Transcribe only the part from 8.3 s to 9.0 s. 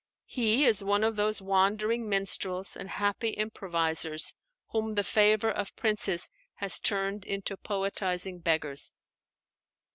beggars.